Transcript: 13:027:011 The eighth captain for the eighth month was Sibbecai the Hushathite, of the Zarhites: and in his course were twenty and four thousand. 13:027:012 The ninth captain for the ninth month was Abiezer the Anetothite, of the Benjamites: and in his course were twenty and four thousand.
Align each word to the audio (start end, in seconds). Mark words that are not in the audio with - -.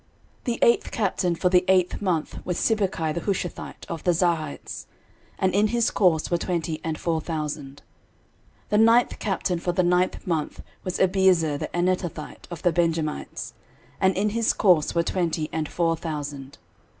13:027:011 0.45 0.45
The 0.45 0.59
eighth 0.63 0.91
captain 0.91 1.35
for 1.35 1.49
the 1.49 1.65
eighth 1.67 2.01
month 2.01 2.43
was 2.43 2.57
Sibbecai 2.57 3.13
the 3.13 3.21
Hushathite, 3.21 3.85
of 3.87 4.03
the 4.03 4.13
Zarhites: 4.13 4.87
and 5.37 5.53
in 5.53 5.67
his 5.67 5.91
course 5.91 6.31
were 6.31 6.39
twenty 6.39 6.81
and 6.83 6.97
four 6.97 7.21
thousand. 7.21 7.83
13:027:012 8.69 8.69
The 8.69 8.77
ninth 8.79 9.19
captain 9.19 9.59
for 9.59 9.73
the 9.73 9.83
ninth 9.83 10.25
month 10.25 10.63
was 10.83 10.97
Abiezer 10.97 11.59
the 11.59 11.67
Anetothite, 11.71 12.45
of 12.49 12.63
the 12.63 12.71
Benjamites: 12.71 13.53
and 13.99 14.17
in 14.17 14.29
his 14.29 14.53
course 14.53 14.95
were 14.95 15.03
twenty 15.03 15.49
and 15.53 15.69
four 15.69 15.95
thousand. 15.95 16.57